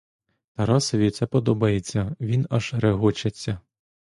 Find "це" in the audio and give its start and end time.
1.11-1.25